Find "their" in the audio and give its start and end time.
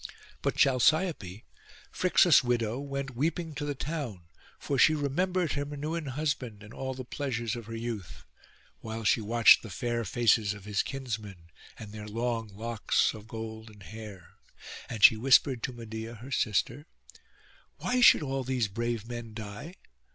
11.91-12.07